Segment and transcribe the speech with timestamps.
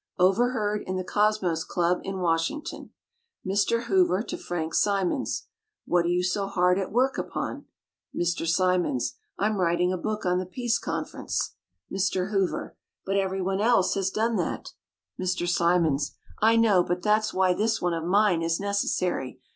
[0.17, 2.89] Overheard in the Cosmos Club in Washington.
[3.45, 3.83] Mr.
[3.83, 5.45] Hoover to Frank Simonds:
[5.85, 7.65] "What are you so hard at work upon?"
[8.11, 8.47] Mr.
[8.47, 11.53] Simonds: "I'm writing a book on the Peace Conference."
[11.93, 12.31] Mr.
[12.31, 12.75] Hoover:
[13.05, 14.73] "But everyone else has done that."
[15.19, 15.47] Mr.
[15.47, 19.39] Simonds: "I know, but that's why this one of mine is necessary.